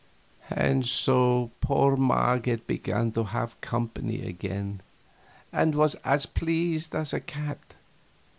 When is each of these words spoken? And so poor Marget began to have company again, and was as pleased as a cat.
And 0.49 0.83
so 0.87 1.51
poor 1.61 1.95
Marget 1.95 2.65
began 2.65 3.11
to 3.11 3.23
have 3.23 3.61
company 3.61 4.23
again, 4.27 4.81
and 5.53 5.75
was 5.75 5.93
as 6.03 6.25
pleased 6.25 6.95
as 6.95 7.13
a 7.13 7.19
cat. 7.19 7.75